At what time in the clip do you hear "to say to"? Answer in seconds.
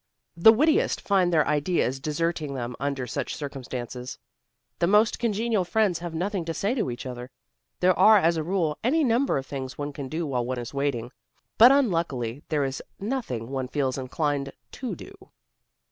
6.45-6.89